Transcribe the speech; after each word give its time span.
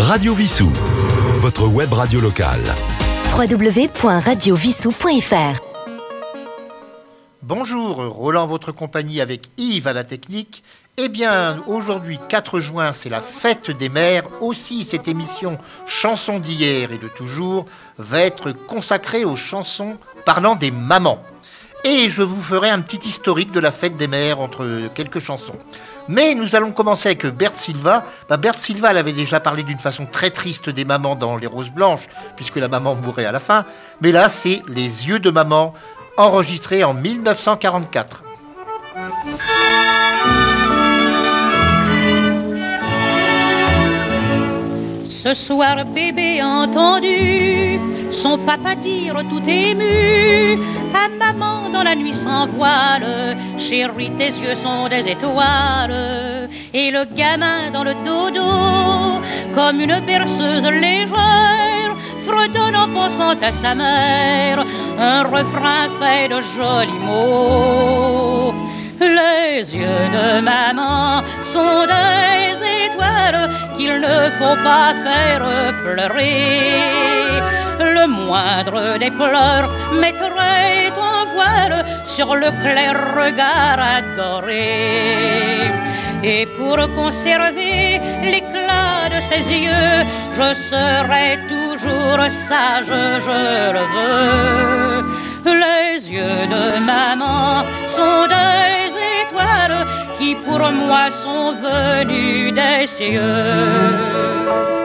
Radio 0.00 0.32
Vissou, 0.32 0.70
votre 1.40 1.66
web 1.66 1.92
radio 1.92 2.20
locale. 2.20 2.62
www.radiovissou.fr 3.36 5.60
Bonjour, 7.42 7.96
Roland, 7.96 8.46
votre 8.46 8.70
compagnie 8.70 9.20
avec 9.20 9.48
Yves 9.58 9.88
à 9.88 9.92
la 9.92 10.04
technique. 10.04 10.62
Eh 10.98 11.08
bien, 11.08 11.64
aujourd'hui, 11.66 12.20
4 12.28 12.60
juin, 12.60 12.92
c'est 12.92 13.08
la 13.08 13.20
fête 13.20 13.72
des 13.72 13.88
mères. 13.88 14.22
Aussi, 14.40 14.84
cette 14.84 15.08
émission 15.08 15.58
Chansons 15.86 16.38
d'hier 16.38 16.92
et 16.92 16.98
de 16.98 17.08
toujours 17.08 17.66
va 17.96 18.20
être 18.20 18.52
consacrée 18.52 19.24
aux 19.24 19.34
chansons 19.34 19.96
parlant 20.24 20.54
des 20.54 20.70
mamans. 20.70 21.24
Et 21.84 22.08
je 22.08 22.22
vous 22.22 22.40
ferai 22.40 22.70
un 22.70 22.82
petit 22.82 23.08
historique 23.08 23.50
de 23.50 23.58
la 23.58 23.72
fête 23.72 23.96
des 23.96 24.06
mères 24.06 24.38
entre 24.40 24.88
quelques 24.94 25.18
chansons. 25.18 25.58
Mais 26.08 26.34
nous 26.34 26.56
allons 26.56 26.72
commencer 26.72 27.08
avec 27.08 27.26
Berthe 27.26 27.58
Silva. 27.58 28.04
Bah, 28.28 28.38
Berthe 28.38 28.60
Silva, 28.60 28.90
elle 28.90 28.98
avait 28.98 29.12
déjà 29.12 29.40
parlé 29.40 29.62
d'une 29.62 29.78
façon 29.78 30.06
très 30.06 30.30
triste 30.30 30.70
des 30.70 30.84
mamans 30.84 31.14
dans 31.14 31.36
Les 31.36 31.46
Roses 31.46 31.70
Blanches, 31.70 32.08
puisque 32.34 32.56
la 32.56 32.68
maman 32.68 32.94
mourait 32.94 33.26
à 33.26 33.32
la 33.32 33.40
fin. 33.40 33.64
Mais 34.00 34.10
là, 34.10 34.28
c'est 34.28 34.62
Les 34.68 35.06
yeux 35.06 35.18
de 35.18 35.30
maman, 35.30 35.74
enregistré 36.16 36.82
en 36.82 36.94
1944. 36.94 38.22
Ce 45.08 45.34
soir, 45.34 45.84
bébé 45.84 46.42
entendu 46.42 47.78
son 48.22 48.36
papa 48.38 48.74
dire 48.74 49.22
tout 49.30 49.42
ému 49.48 50.58
à 50.92 51.08
maman 51.08 51.70
dans 51.70 51.84
la 51.84 51.94
nuit 51.94 52.14
sans 52.14 52.46
voile. 52.48 53.36
Chérie, 53.58 54.10
tes 54.18 54.32
yeux 54.42 54.56
sont 54.56 54.88
des 54.88 55.06
étoiles. 55.08 56.48
Et 56.74 56.90
le 56.90 57.04
gamin 57.16 57.70
dans 57.72 57.84
le 57.84 57.94
dodo, 58.04 59.20
comme 59.54 59.80
une 59.80 60.00
berceuse 60.00 60.64
légère, 60.64 61.92
fredonne 62.26 62.76
en 62.76 62.88
pensant 62.88 63.36
à 63.40 63.52
sa 63.52 63.74
mère 63.74 64.64
un 64.98 65.22
refrain 65.22 65.88
fait 66.00 66.28
de 66.28 66.40
jolis 66.56 67.02
mots. 67.06 68.52
Les 69.00 69.62
yeux 69.74 70.06
de 70.18 70.40
maman 70.40 71.22
sont 71.52 71.86
des 71.94 72.58
étoiles 72.84 73.48
qu'il 73.76 73.94
ne 74.00 74.18
faut 74.38 74.58
pas 74.64 74.92
faire 75.04 75.44
pleurer. 75.84 77.17
Le 77.98 78.06
moindre 78.06 78.98
des 78.98 79.10
pleurs 79.10 79.68
mettrait 79.92 80.92
un 81.14 81.24
voile 81.34 81.84
sur 82.04 82.36
le 82.36 82.50
clair 82.62 82.94
regard 83.16 83.80
adoré. 83.98 85.70
Et 86.22 86.46
pour 86.58 86.76
conserver 86.94 88.00
l'éclat 88.22 89.08
de 89.14 89.20
ses 89.28 89.44
yeux, 89.64 89.98
je 90.38 90.48
serai 90.70 91.38
toujours 91.48 92.22
sage, 92.48 92.94
je 93.26 93.72
le 93.76 93.84
veux. 93.94 94.98
Les 95.62 96.08
yeux 96.08 96.46
de 96.54 96.78
maman 96.78 97.64
sont 97.96 98.26
des 98.36 98.92
étoiles 99.22 99.86
qui 100.18 100.36
pour 100.36 100.70
moi 100.70 101.10
sont 101.24 101.52
venues 101.66 102.52
des 102.52 102.86
cieux. 102.86 104.77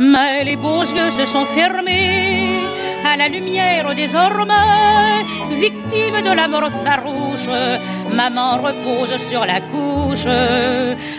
Mais 0.00 0.44
les 0.44 0.56
beaux 0.56 0.82
yeux 0.82 1.10
se 1.10 1.26
sont 1.26 1.46
fermés 1.56 2.60
à 3.04 3.16
la 3.16 3.28
lumière 3.28 3.94
désormais, 3.94 5.24
victime 5.50 6.20
de 6.22 6.32
la 6.34 6.46
mort 6.46 6.70
farouche. 6.84 7.48
Maman 8.12 8.58
repose 8.58 9.16
sur 9.28 9.44
la 9.44 9.60
couche. 9.60 10.26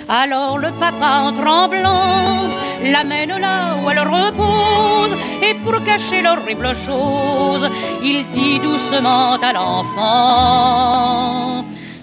Alors 0.08 0.58
le 0.58 0.72
papa 0.80 1.24
en 1.26 1.34
tremblant 1.34 2.50
l'amène 2.84 3.38
là 3.38 3.76
où 3.84 3.90
elle 3.90 4.00
repose. 4.00 5.14
Et 5.42 5.54
pour 5.56 5.84
cacher 5.84 6.22
l'horrible 6.22 6.74
chose, 6.86 7.70
il 8.02 8.26
dit 8.32 8.60
doucement 8.60 9.38
à 9.42 9.54
l'enfant. 9.54 10.86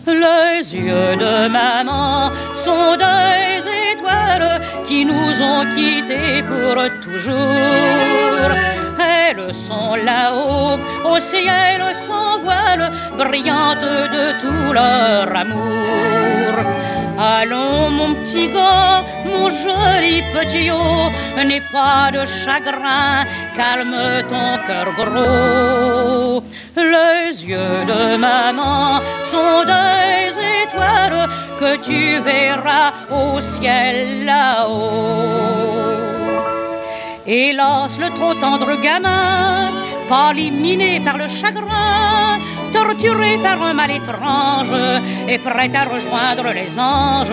Les 0.06 0.74
yeux 0.74 1.16
de 1.16 1.48
maman 1.48 2.30
sont 2.64 2.96
des 2.96 3.45
qui 4.86 5.04
nous 5.04 5.42
ont 5.42 5.64
quittés 5.74 6.42
pour 6.42 6.76
toujours. 7.04 8.50
Elles 8.98 9.52
sont 9.68 9.94
là-haut, 9.96 10.78
au 11.04 11.20
ciel 11.20 11.82
sans 12.06 12.38
voile, 12.38 12.92
brillantes 13.18 13.80
de 14.16 14.26
tout 14.42 14.72
leur 14.72 15.36
amour. 15.36 16.52
Allons 17.18 17.90
mon 17.90 18.14
petit 18.14 18.48
gars, 18.48 19.02
mon 19.24 19.50
joli 19.50 20.22
petit 20.34 20.70
haut, 20.70 21.10
n'aie 21.44 21.62
pas 21.72 22.10
de 22.12 22.24
chagrin, 22.44 23.24
calme 23.56 23.96
ton 24.30 24.48
cœur 24.66 24.88
gros. 24.98 26.42
Les 26.76 27.42
yeux 27.42 27.84
de 27.88 28.16
maman 28.16 29.00
sont 29.30 29.64
des 29.64 30.30
étoiles 30.62 31.28
que 31.60 31.76
tu 31.76 32.18
verras 32.20 32.92
au 33.10 33.40
ciel 33.40 34.24
là-haut. 34.24 35.56
Hélas, 37.26 37.98
le 37.98 38.10
trop 38.16 38.34
tendre 38.34 38.80
gamin, 38.82 39.70
éliminé 40.30 41.00
par 41.00 41.18
le 41.18 41.26
chagrin, 41.28 42.38
torturé 42.72 43.38
par 43.42 43.60
un 43.62 43.74
mal 43.74 43.90
étrange, 43.90 44.72
est 45.28 45.38
prêt 45.38 45.70
à 45.74 45.84
rejoindre 45.84 46.52
les 46.52 46.78
anges. 46.78 47.32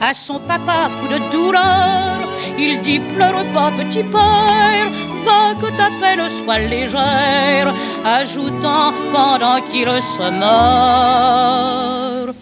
À 0.00 0.12
son 0.12 0.38
papa 0.40 0.90
fou 0.98 1.08
de 1.08 1.18
douleur, 1.32 2.28
il 2.58 2.82
dit 2.82 3.00
pleure 3.14 3.46
pas 3.54 3.70
petit 3.78 4.02
père, 4.02 4.90
va 5.24 5.54
que 5.60 5.70
ta 5.80 5.90
peine 6.00 6.28
soit 6.44 6.58
légère, 6.58 7.72
ajoutant 8.04 8.92
pendant 9.12 9.60
qu'il 9.70 9.88
se 10.16 10.28
meurt. 10.30 12.36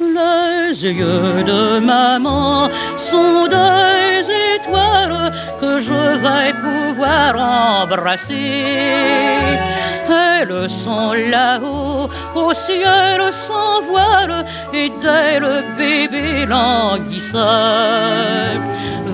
Les 0.00 0.84
yeux 0.84 1.42
de 1.44 1.80
maman 1.80 2.70
sont 2.98 3.48
des 3.48 4.30
étoiles 4.54 5.32
que 5.60 5.80
je 5.80 6.00
vais 6.22 6.52
pouvoir 6.52 7.34
embrasser. 7.82 9.58
Elles 10.08 10.70
sont 10.70 11.14
là-haut, 11.14 12.08
au 12.36 12.54
ciel 12.54 13.32
sans 13.32 13.82
voile, 13.90 14.46
et 14.72 14.88
dès 15.02 15.40
le 15.40 15.64
bébé 15.76 16.46
languissait. 16.46 17.36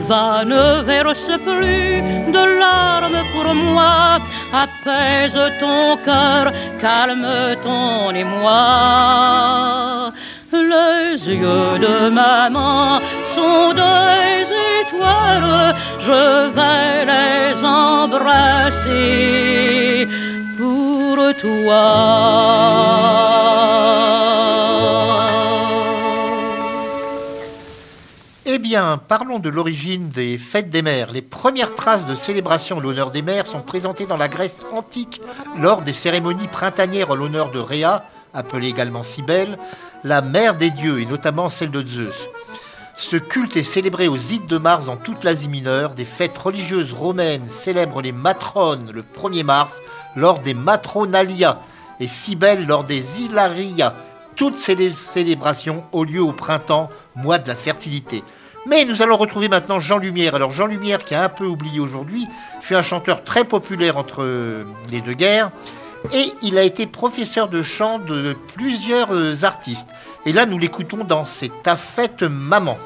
Va, 0.07 0.45
ne 0.45 0.83
verse 0.83 1.31
plus 1.47 2.03
de 2.31 2.59
larmes 2.59 3.23
pour 3.33 3.55
moi, 3.55 4.19
apaise 4.53 5.41
ton 5.61 5.97
cœur, 6.05 6.53
calme 6.79 7.57
ton 7.63 8.15
émoi. 8.15 10.13
Les 10.55 11.19
yeux 11.27 11.79
de 11.81 12.09
maman 12.11 13.01
sont 13.35 13.73
des 13.73 14.47
étoiles, 14.81 15.75
je 15.99 16.49
vais 16.55 17.05
les 17.07 17.65
embrasser 17.65 18.95
pour 20.57 21.17
toi. 21.41 21.85
Eh 28.47 28.59
bien, 28.59 29.01
parlons 29.09 29.41
de 29.41 29.49
l'origine 29.49 30.11
des 30.11 30.39
fêtes 30.39 30.71
des 30.71 30.83
mères. 30.83 31.11
Les 31.11 31.23
premières 31.23 31.75
traces 31.75 32.07
de 32.07 32.15
célébration 32.15 32.77
en 32.77 32.81
l'honneur 32.81 33.11
des 33.11 33.23
mères 33.23 33.49
sont 33.49 33.63
présentées 33.63 34.07
dans 34.07 34.17
la 34.17 34.29
Grèce 34.29 34.63
antique 34.73 35.21
lors 35.59 35.83
des 35.83 35.93
cérémonies 35.93 36.47
printanières 36.47 37.11
en 37.11 37.17
l'honneur 37.17 37.51
de 37.51 37.59
Rhea, 37.59 38.05
appelée 38.35 38.69
également 38.69 39.03
Cybèle, 39.03 39.59
la 40.03 40.21
mère 40.21 40.55
des 40.55 40.71
dieux 40.71 41.01
et 41.01 41.07
notamment 41.07 41.49
celle 41.49 41.71
de 41.71 41.87
Zeus. 41.87 42.29
Ce 42.97 43.17
culte 43.17 43.57
est 43.57 43.65
célébré 43.65 44.07
aux 44.07 44.17
ides 44.17 44.47
de 44.47 44.59
Mars 44.59 44.87
dans 44.87 44.97
toute 44.97 45.25
l'Asie 45.25 45.49
mineure. 45.49 45.95
Des 45.95 46.05
fêtes 46.05 46.39
religieuses 46.39 46.93
romaines 46.93 47.49
célèbrent 47.49 48.03
les 48.03 48.13
matrones 48.13 48.93
le 48.93 49.03
1er 49.03 49.43
mars 49.43 49.83
lors 50.15 50.39
des 50.41 50.55
matronalia 50.55 51.59
et 51.99 52.07
Cybèle 52.07 52.67
lors 52.67 52.85
des 52.85 53.23
hilaria. 53.23 53.95
Toutes 54.37 54.59
ces 54.59 54.91
célébrations 54.91 55.85
ont 55.93 56.05
lieu 56.05 56.23
au 56.23 56.33
printemps, 56.33 56.89
mois 57.17 57.39
de 57.39 57.49
la 57.49 57.57
fertilité. 57.57 58.23
Mais 58.67 58.85
nous 58.85 59.03
allons 59.03 59.17
retrouver 59.17 59.49
maintenant 59.49 59.81
Jean 59.81 59.99
Lumière. 59.99 60.35
Alors 60.35 60.51
Jean 60.51 60.67
Lumière, 60.67 61.01
qui 61.01 61.15
a 61.15 61.23
un 61.23 61.29
peu 61.29 61.45
oublié 61.45 61.81
aujourd'hui, 61.81 62.27
fut 62.63 62.75
un 62.75 62.83
chanteur 62.83 63.23
très 63.25 63.45
populaire 63.45 63.99
entre 63.99 64.25
les 64.91 65.01
deux 65.01 65.13
guerres. 65.13 65.51
Et 66.13 66.33
il 66.43 66.59
a 66.59 66.63
été 66.63 66.87
professeur 66.87 67.49
de 67.49 67.63
chant 67.63 67.99
de 67.99 68.37
plusieurs 68.55 69.45
artistes. 69.45 69.89
Et 70.27 70.33
là, 70.33 70.47
nous 70.47 70.59
l'écoutons 70.59 71.05
dans 71.05 71.25
C'est 71.25 71.63
ta 71.63 71.77
fête 71.77 72.23
maman. 72.23 72.77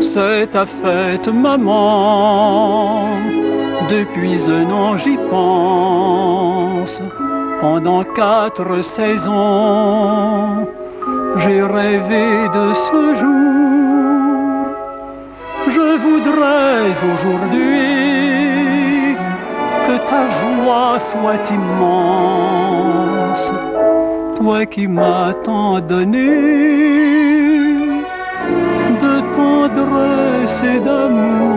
C'est 0.00 0.46
ta 0.52 0.64
fête 0.64 1.28
maman 1.28 3.08
Depuis 3.90 4.48
un 4.48 4.70
an 4.70 4.96
j'y 4.96 5.16
pense, 5.28 7.00
pendant 7.60 8.02
quatre 8.02 8.82
saisons, 8.82 10.66
j'ai 11.36 11.62
rêvé 11.62 12.48
de 12.58 12.74
ce 12.74 13.14
jour. 13.14 14.66
Je 15.68 15.96
voudrais 16.06 16.90
aujourd'hui 17.12 17.76
que 19.86 19.96
ta 20.10 20.22
joie 20.38 20.98
soit 21.00 21.46
immense, 21.50 23.52
toi 24.36 24.66
qui 24.66 24.86
m'as 24.86 25.32
tant 25.44 25.80
donné 25.80 26.30
de 29.02 29.14
tendresse 29.34 30.62
et 30.62 30.80
d'amour. 30.80 31.56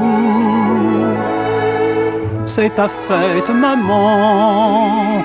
C'est 2.46 2.74
ta 2.74 2.88
fête, 2.88 3.50
maman, 3.50 5.24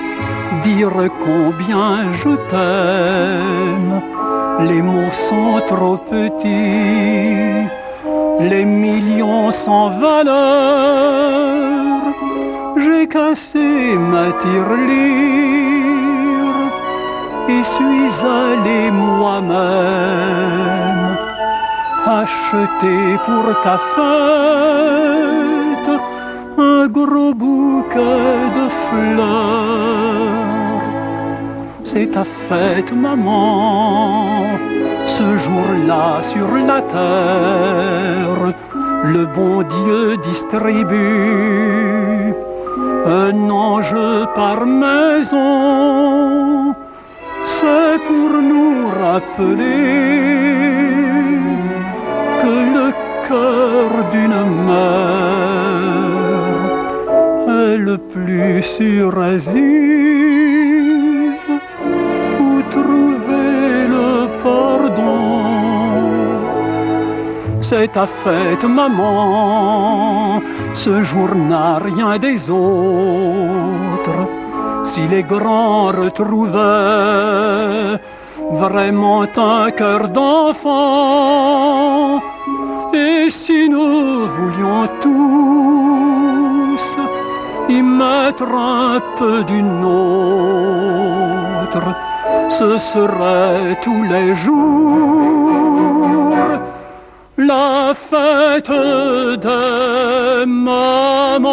dire 0.65 0.97
combien 1.23 2.11
je 2.21 2.31
t'aime. 2.49 3.93
Les 4.67 4.81
mots 4.81 5.15
sont 5.29 5.61
trop 5.67 5.97
petits, 5.97 7.67
les 8.51 8.65
millions 8.65 9.51
sans 9.51 9.89
valeur. 9.89 12.01
J'ai 12.83 13.05
cassé 13.07 13.67
ma 14.11 14.27
tirelire 14.41 15.51
et 17.53 17.63
suis 17.63 18.13
allé 18.41 18.81
moi-même 18.91 21.05
acheter 22.05 23.03
pour 23.25 23.45
ta 23.63 23.77
fête 23.93 25.91
un 26.57 26.87
gros 26.87 27.33
bouquet 27.33 28.49
de 28.57 28.65
fleurs. 28.85 30.54
C'est 31.87 32.07
ta 32.07 32.23
fête, 32.23 32.91
maman, 32.91 34.47
ce 35.05 35.37
jour-là 35.37 36.19
sur 36.23 36.47
la 36.69 36.81
terre, 36.81 38.53
le 39.03 39.27
bon 39.27 39.61
Dieu 39.61 40.17
distribue 40.17 42.33
un 43.05 43.51
ange 43.51 43.95
par 44.33 44.65
maison. 44.65 46.73
C'est 47.45 47.99
pour 48.07 48.41
nous 48.41 48.89
rappeler 48.99 50.23
que 52.41 52.53
le 52.77 52.87
cœur 53.27 53.89
d'une 54.11 54.43
mère 54.69 56.63
est 57.47 57.77
le 57.77 57.99
plus 57.99 58.63
sûr 58.63 59.21
asile 59.21 60.24
C'est 67.67 67.91
ta 67.93 68.05
fête, 68.05 68.63
maman, 68.63 70.39
ce 70.75 71.01
jour 71.01 71.33
n'a 71.33 71.79
rien 71.79 72.19
des 72.19 72.51
autres. 72.51 74.21
Si 74.83 75.07
les 75.07 75.23
grands 75.23 75.87
retrouvaient 75.87 76.59
vraiment 78.51 79.23
un 79.35 79.71
cœur 79.71 80.09
d'enfant, 80.09 80.71
et 82.93 83.31
si 83.31 83.67
nous 83.67 84.27
voulions 84.27 84.87
tous 85.01 86.85
y 87.67 87.81
mettre 87.81 88.43
un 88.43 89.01
peu 89.17 89.43
du 89.43 89.63
nôtre, 89.63 90.75
ce 92.47 92.77
serait 92.77 93.75
tous 93.81 94.03
les 94.03 94.35
jours 94.35 96.14
la 97.37 97.93
fête 97.93 98.69
de 98.69 100.45
maman. 100.45 101.45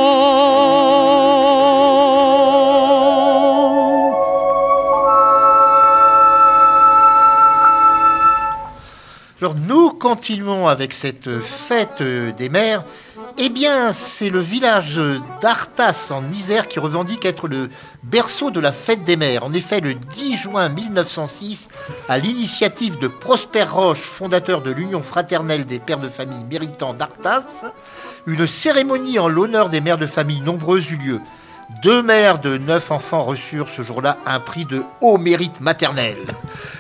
Alors 9.41 9.57
nous 9.57 9.91
continuons 9.91 10.69
avec 10.69 10.93
cette 10.93 11.41
fête 11.41 12.01
des 12.01 12.49
mères. 12.49 12.85
Eh 13.39 13.49
bien, 13.49 13.93
c'est 13.93 14.29
le 14.29 14.41
village 14.41 15.01
d'Artas 15.41 16.11
en 16.11 16.31
Isère 16.33 16.69
qui 16.69 16.79
revendique 16.79 17.25
être 17.25 17.49
le 17.49 17.71
berceau 18.03 18.51
de 18.51 18.61
la 18.61 18.73
fête 18.73 19.05
des 19.05 19.17
mères. 19.17 19.45
En 19.45 19.53
effet, 19.55 19.81
le 19.81 19.95
10 19.95 20.37
juin 20.37 20.69
1906, 20.69 21.69
à 22.09 22.19
l'initiative 22.19 22.99
de 22.99 23.09
Prosper 23.09 23.63
Roche, 23.63 24.03
fondateur 24.03 24.61
de 24.61 24.71
l'Union 24.71 25.03
fraternelle 25.03 25.65
des 25.65 25.79
pères 25.79 26.01
de 26.01 26.11
famille 26.11 26.45
méritants 26.45 26.95
d'Artas, 26.95 27.65
une 28.27 28.47
cérémonie 28.47 29.19
en 29.19 29.29
l'honneur 29.29 29.71
des 29.71 29.81
mères 29.81 29.99
de 29.99 30.07
famille 30.07 30.41
nombreuses 30.41 30.91
eut 30.91 30.97
lieu. 30.97 31.21
Deux 31.81 32.03
mères 32.03 32.39
de 32.39 32.59
neuf 32.59 32.91
enfants 32.91 33.23
reçurent 33.23 33.69
ce 33.69 33.83
jour-là 33.83 34.19
un 34.27 34.41
prix 34.41 34.65
de 34.65 34.83
haut 35.01 35.19
mérite 35.19 35.61
maternel. 35.61 36.17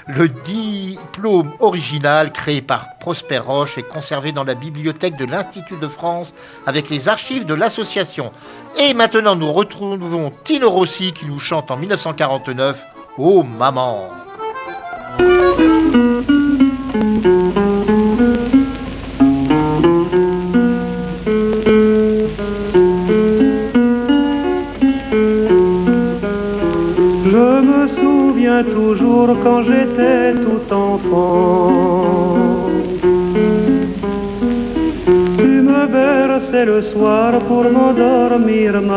Le 0.07 0.29
diplôme 0.29 1.53
original 1.61 2.33
créé 2.33 2.63
par 2.63 2.99
Prosper 2.99 3.39
Roche 3.39 3.79
est 3.79 3.89
conservé 3.89 4.33
dans 4.33 4.45
la 4.45 4.55
bibliothèque 4.55 5.17
de 5.17 5.25
l'Institut 5.25 5.77
de 5.77 5.89
France 5.89 6.35
avec 6.67 6.91
les 6.91 7.09
archives 7.09 7.47
de 7.47 7.55
l'association. 7.55 8.33
Et 8.79 8.95
maintenant 8.95 9.35
nous 9.35 9.53
retrouvons 9.53 10.33
Tino 10.45 10.71
Rossi 10.71 11.13
qui 11.13 11.27
nous 11.27 11.39
chante 11.39 11.71
en 11.71 11.77
1949 11.77 12.85
Oh 13.19 13.43
maman 13.43 14.11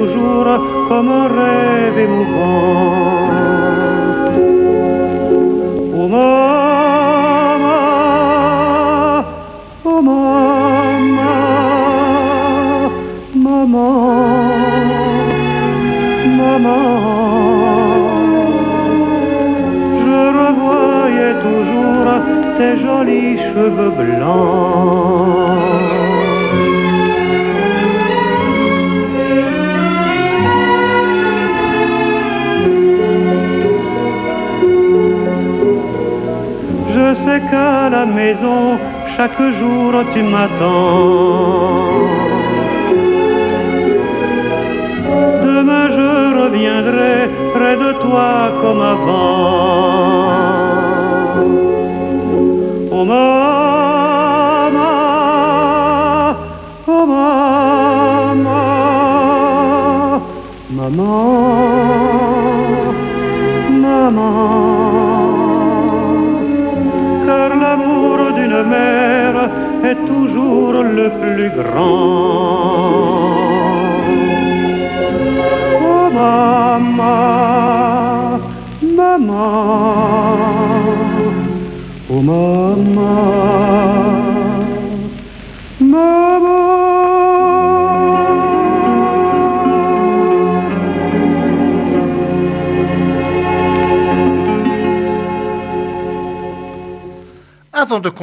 Toujours 0.00 0.88
comme 0.88 1.10
un 1.10 1.28
rêve 1.28 1.98
émouvant. 1.98 3.19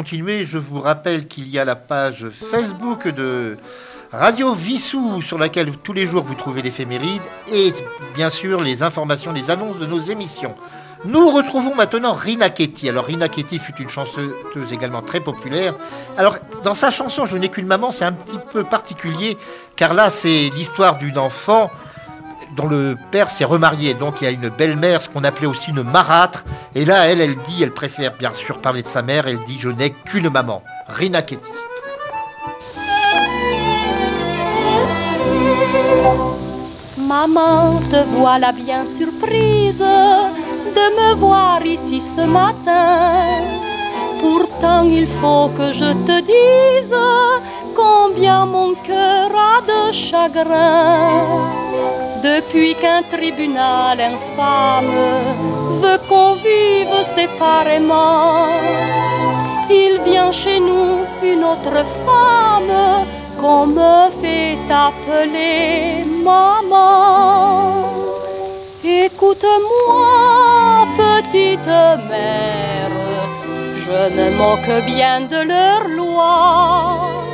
Je 0.06 0.58
vous 0.58 0.80
rappelle 0.80 1.28
qu'il 1.28 1.48
y 1.48 1.58
a 1.58 1.66
la 1.66 1.76
page 1.76 2.28
Facebook 2.30 3.08
de 3.08 3.58
Radio 4.12 4.54
Vissou 4.54 5.24
sur 5.24 5.40
laquelle 5.40 5.72
tous 5.78 5.94
les 5.94 6.06
jours 6.06 6.22
vous 6.22 6.36
trouvez 6.36 6.62
l'éphéméride 6.62 7.24
et 7.52 7.74
bien 8.14 8.30
sûr 8.30 8.62
les 8.62 8.84
informations, 8.84 9.32
les 9.32 9.50
annonces 9.50 9.80
de 9.80 9.88
nos 9.88 10.00
émissions. 10.00 10.54
Nous 11.06 11.32
retrouvons 11.32 11.74
maintenant 11.74 12.14
Rina 12.14 12.52
Ketty. 12.52 12.90
Alors 12.90 13.06
Rina 13.06 13.28
Ketty 13.28 13.58
fut 13.58 13.74
une 13.80 13.90
chanteuse 13.90 14.72
également 14.72 15.02
très 15.02 15.20
populaire. 15.20 15.74
Alors 16.16 16.38
dans 16.64 16.76
sa 16.76 16.92
chanson 16.92 17.26
Je 17.26 17.36
n'ai 17.36 17.50
qu'une 17.50 17.68
maman, 17.68 17.92
c'est 17.92 18.06
un 18.06 18.14
petit 18.14 18.40
peu 18.52 18.64
particulier 18.64 19.36
car 19.76 19.96
là 19.96 20.12
c'est 20.12 20.52
l'histoire 20.56 21.00
d'une 21.00 21.18
enfant 21.18 21.72
dont 22.58 22.68
le 22.68 22.98
père 23.12 23.30
s'est 23.30 23.46
remarié. 23.46 23.94
Donc 23.94 24.22
il 24.22 24.26
y 24.26 24.28
a 24.28 24.32
une 24.32 24.50
belle-mère, 24.50 25.02
ce 25.02 25.08
qu'on 25.08 25.24
appelait 25.24 25.48
aussi 25.48 25.70
une 25.70 25.84
marâtre. 25.84 26.44
Et 26.76 26.84
là, 26.84 27.08
elle, 27.08 27.22
elle 27.22 27.38
dit, 27.44 27.64
elle 27.64 27.72
préfère 27.72 28.14
bien 28.18 28.34
sûr 28.34 28.60
parler 28.60 28.82
de 28.82 28.88
sa 28.88 29.02
mère. 29.02 29.28
Elle 29.28 29.44
dit, 29.46 29.58
je 29.60 29.70
n'ai 29.70 29.92
qu'une 29.92 30.30
maman. 30.30 30.62
Rina 30.88 31.22
Ketty. 31.22 31.50
Maman, 36.98 37.80
te 37.92 38.04
voilà 38.18 38.52
bien 38.52 38.86
surprise 38.98 39.78
de 39.78 40.86
me 40.98 41.16
voir 41.16 41.66
ici 41.66 42.04
ce 42.18 42.22
matin. 42.22 43.46
Pourtant, 44.20 44.84
il 44.84 45.08
faut 45.22 45.50
que 45.58 45.74
je 45.74 45.94
te 46.06 46.20
dise 46.22 46.94
combien 47.78 48.46
mon 48.46 48.74
cœur 48.90 49.30
a 49.54 49.58
de 49.72 49.82
chagrin. 50.10 51.26
Depuis 52.24 52.74
qu'un 52.82 53.04
tribunal 53.16 53.98
infâme 54.14 54.98
veut 55.82 56.02
qu'on 56.10 56.34
vive 56.48 57.00
séparément, 57.16 58.48
il 59.70 59.94
vient 60.08 60.32
chez 60.32 60.60
nous 60.60 61.06
une 61.32 61.44
autre 61.54 61.78
femme 62.06 63.06
qu'on 63.40 63.66
me 63.68 63.96
fait 64.22 64.58
appeler 64.88 66.04
maman. 66.30 66.88
Écoute-moi, 68.84 70.08
petite 71.04 71.74
mère, 72.12 72.96
je 73.86 74.02
me 74.18 74.28
moque 74.42 74.86
bien 74.86 75.22
de 75.34 75.40
leur 75.54 75.82
loi. 76.00 77.27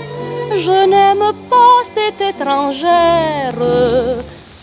Je 0.55 0.85
n'aime 0.85 1.33
pas 1.49 1.83
cette 1.95 2.21
étrangère, 2.21 3.55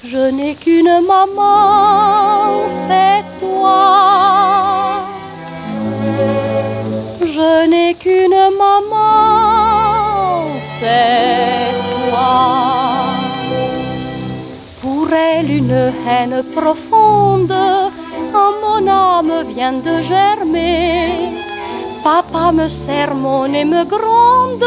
je 0.04 0.30
n'ai 0.30 0.54
qu'une 0.54 1.00
maman, 1.04 2.62
c'est 2.88 3.24
toi. 3.40 5.02
Je 7.20 7.66
n'ai 7.68 7.94
qu'une 7.94 8.40
maman, 8.56 10.46
c'est 10.80 11.74
toi. 12.06 12.30
Pour 14.80 15.12
elle, 15.12 15.50
une 15.50 15.92
haine 16.08 16.44
profonde 16.54 17.52
en 17.52 18.52
mon 18.62 18.86
âme 18.88 19.44
vient 19.54 19.72
de 19.72 20.02
germer. 20.02 21.34
Papa 22.04 22.52
me 22.52 22.68
sermonne 22.68 23.54
et 23.54 23.64
me 23.64 23.84
gronde, 23.84 24.64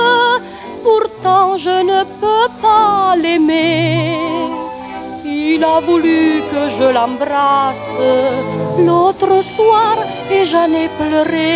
pourtant 0.83 1.57
je 1.57 1.77
ne 1.91 2.03
peux 2.21 2.49
pas 2.61 3.15
l'aimer. 3.15 4.17
Il 5.25 5.63
a 5.63 5.79
voulu 5.79 6.41
que 6.51 6.61
je 6.77 6.87
l'embrasse 6.95 7.99
l'autre 8.87 9.41
soir 9.55 9.95
et 10.29 10.45
j'en 10.45 10.71
ai 10.83 10.87
pleuré. 10.99 11.55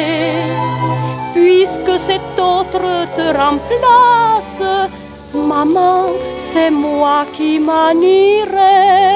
Puisque 1.34 1.96
cet 2.07 2.39
autre 2.39 2.86
te 3.17 3.25
remplace, 3.43 4.88
maman, 5.34 6.05
c'est 6.53 6.72
moi 6.72 7.25
qui 7.36 7.60
m'anierai. 7.60 9.07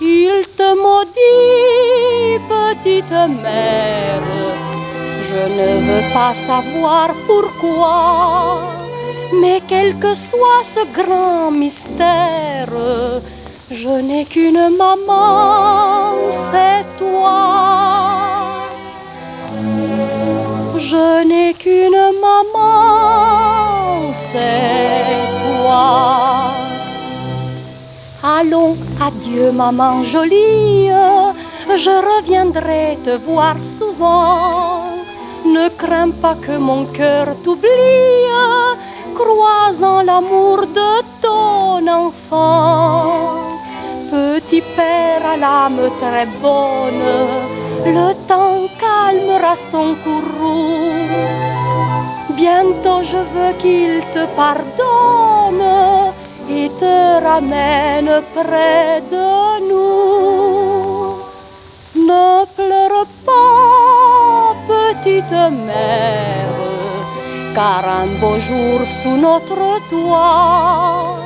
Il 0.00 0.44
te 0.58 0.68
maudit, 0.84 2.40
petite 2.54 3.18
mère, 3.42 4.28
je 5.32 5.44
ne 5.58 5.70
veux 5.86 6.06
pas 6.12 6.34
savoir 6.46 7.08
pourquoi. 7.26 8.60
Mais 9.40 9.62
quel 9.66 9.98
que 9.98 10.14
soit 10.14 10.64
ce 10.74 10.82
grand 10.98 11.50
mystère, 11.50 12.68
je 13.70 13.94
n'ai 14.06 14.24
qu'une 14.26 14.64
maman, 14.84 16.12
c'est 16.50 16.84
toi. 17.02 17.42
Je 20.90 21.24
n'ai 21.28 21.54
qu'une 21.54 22.02
maman, 22.28 24.12
c'est 24.30 25.24
toi. 25.44 25.86
Allons, 28.22 28.76
adieu 29.00 29.50
maman 29.50 30.04
jolie, 30.12 30.90
je 31.84 31.94
reviendrai 32.10 32.98
te 33.04 33.16
voir 33.26 33.56
souvent. 33.78 34.81
Ne 35.54 35.68
crains 35.80 36.14
pas 36.22 36.36
que 36.46 36.56
mon 36.56 36.86
cœur 36.98 37.26
t'oublie, 37.44 38.28
croisant 39.18 40.02
l'amour 40.02 40.58
de 40.78 40.92
ton 41.20 41.86
enfant. 41.86 43.52
Petit 44.10 44.62
père 44.76 45.24
à 45.34 45.36
l'âme 45.36 45.84
très 46.00 46.26
bonne, 46.44 47.08
le 47.96 48.08
temps 48.28 48.62
calmera 48.82 49.54
son 49.70 49.88
courroux. 50.04 50.92
Bientôt 52.30 53.02
je 53.12 53.20
veux 53.32 53.54
qu'il 53.62 54.00
te 54.14 54.24
pardonne 54.40 55.66
et 56.48 56.68
te 56.80 57.24
ramène 57.28 58.12
près 58.34 59.02
de 59.14 59.28
nous. 59.68 61.16
Ne 62.08 62.44
pleure 62.56 63.06
pas, 63.26 63.81
petite 65.02 65.34
car 67.54 67.84
un 67.84 68.20
beau 68.20 68.38
jour 68.48 68.80
sous 69.02 69.16
notre 69.16 69.80
toit, 69.90 71.18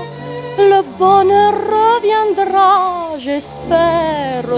le 0.59 0.80
bonheur 0.99 1.54
reviendra, 1.75 3.16
j'espère. 3.18 4.50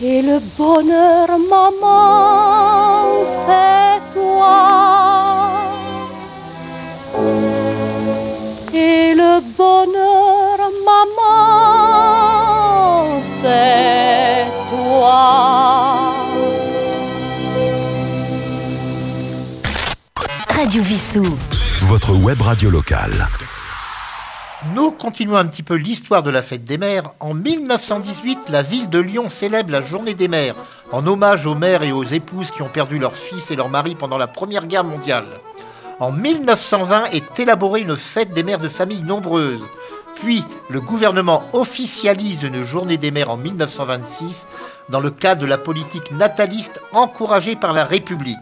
Et 0.00 0.22
le 0.22 0.40
bonheur, 0.56 1.28
maman, 1.54 3.04
c'est 3.46 4.00
toi. 4.14 4.58
Et 8.72 9.14
le 9.14 9.40
bonheur, 9.56 10.07
Radio 20.68 20.82
Vissou. 20.82 21.24
Votre 21.86 22.12
web 22.12 22.42
radio 22.42 22.68
locale. 22.68 23.26
Nous 24.74 24.90
continuons 24.90 25.38
un 25.38 25.46
petit 25.46 25.62
peu 25.62 25.76
l'histoire 25.76 26.22
de 26.22 26.30
la 26.30 26.42
fête 26.42 26.66
des 26.66 26.76
mères. 26.76 27.12
En 27.20 27.32
1918, 27.32 28.50
la 28.50 28.60
ville 28.60 28.90
de 28.90 28.98
Lyon 28.98 29.30
célèbre 29.30 29.72
la 29.72 29.80
journée 29.80 30.12
des 30.12 30.28
mères, 30.28 30.56
en 30.92 31.06
hommage 31.06 31.46
aux 31.46 31.54
mères 31.54 31.84
et 31.84 31.92
aux 31.92 32.04
épouses 32.04 32.50
qui 32.50 32.60
ont 32.60 32.68
perdu 32.68 32.98
leurs 32.98 33.16
fils 33.16 33.50
et 33.50 33.56
leurs 33.56 33.70
maris 33.70 33.94
pendant 33.94 34.18
la 34.18 34.26
Première 34.26 34.66
Guerre 34.66 34.84
mondiale. 34.84 35.40
En 36.00 36.12
1920 36.12 37.04
est 37.12 37.40
élaborée 37.40 37.80
une 37.80 37.96
fête 37.96 38.34
des 38.34 38.42
mères 38.42 38.60
de 38.60 38.68
familles 38.68 39.00
nombreuses. 39.00 39.64
Puis, 40.16 40.44
le 40.68 40.82
gouvernement 40.82 41.44
officialise 41.54 42.42
une 42.42 42.62
journée 42.62 42.98
des 42.98 43.10
mères 43.10 43.30
en 43.30 43.38
1926 43.38 44.46
dans 44.90 45.00
le 45.00 45.10
cadre 45.10 45.40
de 45.40 45.46
la 45.46 45.56
politique 45.56 46.12
nataliste 46.12 46.82
encouragée 46.92 47.56
par 47.56 47.72
la 47.72 47.86
République. 47.86 48.36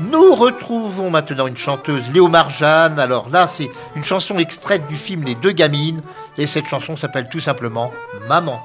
Nous 0.00 0.34
retrouvons 0.34 1.10
maintenant 1.10 1.46
une 1.46 1.58
chanteuse, 1.58 2.10
Léo 2.14 2.28
Marjane. 2.28 2.98
Alors 2.98 3.28
là, 3.28 3.46
c'est 3.46 3.68
une 3.94 4.02
chanson 4.04 4.38
extraite 4.38 4.86
du 4.88 4.96
film 4.96 5.24
Les 5.24 5.34
deux 5.34 5.52
gamines. 5.52 6.00
Et 6.38 6.46
cette 6.46 6.66
chanson 6.66 6.96
s'appelle 6.96 7.28
tout 7.30 7.40
simplement 7.40 7.92
Maman. 8.26 8.60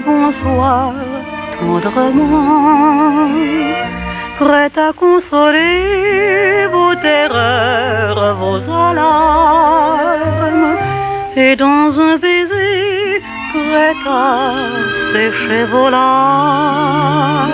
Bonsoir 0.00 0.94
tendrement, 1.58 3.28
prête 4.38 4.78
à 4.78 4.92
consoler 4.92 6.66
vos 6.72 6.94
terreurs, 6.96 8.36
vos 8.36 8.60
alarmes, 8.70 10.76
et 11.36 11.56
dans 11.56 12.00
un 12.00 12.16
baiser, 12.18 13.22
prête 13.52 14.06
à 14.06 14.54
sécher 15.12 15.64
vos 15.72 15.90
larmes. 15.90 17.52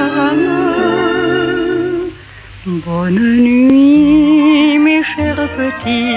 Bonne 2.67 3.69
nuit, 3.69 4.79
mes 4.79 5.03
chers 5.05 5.49
petits, 5.57 6.17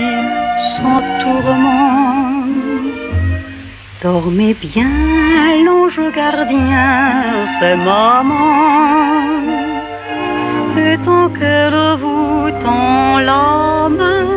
sans 0.77 0.99
tourment 1.21 2.24
Dormez 4.05 4.53
bien, 4.53 5.65
l'ange 5.65 5.99
gardien, 6.15 7.47
c'est 7.57 7.75
maman. 7.75 9.41
Et 10.77 10.95
tant 11.03 11.27
qu'elle 11.29 11.97
vous 11.99 12.51
tend 12.63 13.17
la 13.17 13.89
main, 13.89 14.27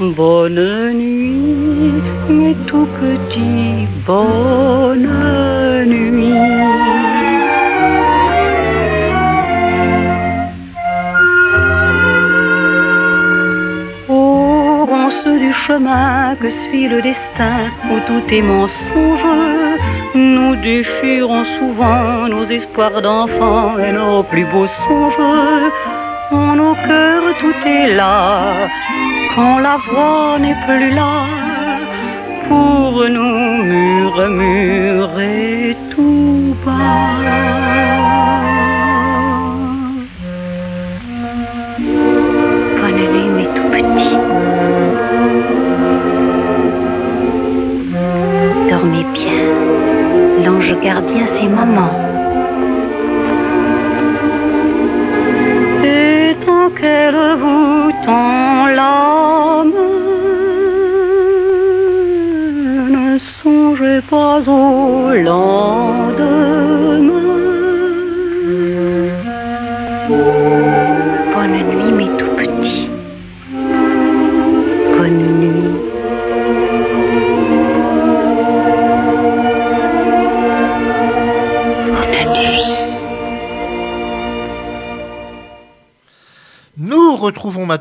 Bonne 0.00 0.94
nuit, 0.94 2.02
mes 2.30 2.56
tout 2.66 2.88
petits, 2.98 3.86
bonne 4.06 5.10
nuit. 5.84 6.75
Chemin 15.66 16.36
que 16.40 16.50
suit 16.50 16.88
le 16.88 17.02
destin 17.02 17.58
où 17.90 17.98
tout 18.06 18.22
est 18.32 18.42
mensonge. 18.42 19.26
Nous 20.14 20.54
déchirons 20.56 21.44
souvent 21.58 22.28
nos 22.28 22.44
espoirs 22.44 23.02
d'enfants 23.02 23.78
et 23.78 23.92
nos 23.92 24.22
plus 24.22 24.46
beaux 24.52 24.70
songes. 24.84 25.70
En 26.30 26.54
nos 26.56 26.74
cœurs 26.86 27.34
tout 27.40 27.60
est 27.66 27.94
là, 27.94 28.68
quand 29.34 29.58
la 29.58 29.76
voix 29.88 30.38
n'est 30.38 30.60
plus 30.66 30.90
là, 30.90 31.26
pour 32.48 32.92
nous 33.16 33.62
murmurer 33.72 35.76
tout 35.92 36.54
bas. 36.64 37.16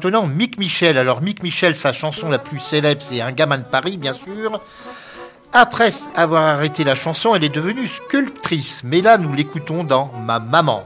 Maintenant 0.06 0.28
Mick 0.28 0.58
Michel. 0.60 0.98
Alors 0.98 1.22
Mick 1.22 1.42
Michel, 1.42 1.76
sa 1.76 1.92
chanson 1.92 2.30
la 2.30 2.38
plus 2.38 2.60
célèbre, 2.60 3.02
c'est 3.02 3.22
Un 3.22 3.32
gamin 3.32 3.58
de 3.58 3.64
Paris, 3.64 3.98
bien 3.98 4.14
sûr. 4.14 4.62
Après 5.52 5.90
avoir 6.16 6.44
arrêté 6.44 6.84
la 6.84 6.96
chanson, 6.96 7.34
elle 7.34 7.44
est 7.44 7.50
devenue 7.50 7.88
sculptrice. 7.88 8.84
Mais 8.84 9.02
là, 9.02 9.18
nous 9.18 9.34
l'écoutons 9.34 9.84
dans 9.84 10.12
Ma 10.26 10.40
maman. 10.40 10.84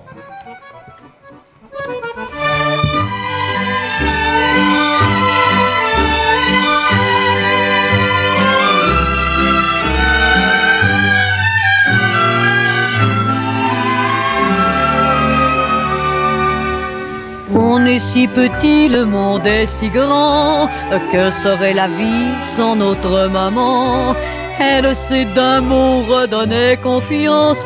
Si 17.98 18.28
petit, 18.28 18.88
le 18.90 19.06
monde 19.06 19.48
est 19.48 19.66
si 19.66 19.90
grand, 19.90 20.70
que 21.12 21.32
serait 21.32 21.74
la 21.74 21.88
vie 21.88 22.28
sans 22.46 22.76
notre 22.76 23.28
maman? 23.30 24.16
Elle 24.60 24.94
sait 24.96 25.26
d'un 25.36 25.62
mot 25.62 26.02
redonner 26.02 26.78
confiance 26.84 27.66